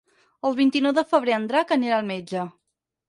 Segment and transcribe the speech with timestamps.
[0.49, 2.49] El vint-i-nou de febrer en Drac anirà al metge.